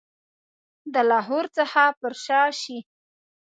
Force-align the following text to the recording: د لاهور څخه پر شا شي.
د 0.93 0.95
لاهور 1.09 1.45
څخه 1.57 1.81
پر 1.99 2.13
شا 2.25 2.41
شي. 2.61 2.79